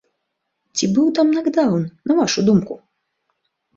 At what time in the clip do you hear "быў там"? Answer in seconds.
0.95-1.27